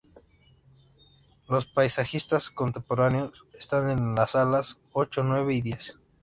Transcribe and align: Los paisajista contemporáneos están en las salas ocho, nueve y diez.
Los 1.47 1.67
paisajista 1.67 2.39
contemporáneos 2.55 3.43
están 3.53 3.91
en 3.91 4.15
las 4.15 4.31
salas 4.31 4.79
ocho, 4.93 5.21
nueve 5.23 5.53
y 5.53 5.61
diez. 5.61 5.95